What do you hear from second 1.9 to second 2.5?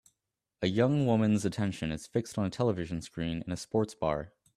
is fixed on a